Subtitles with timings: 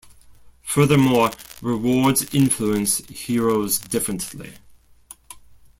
[0.63, 1.29] Furthermore,
[1.61, 4.53] rewards influence heroes differently.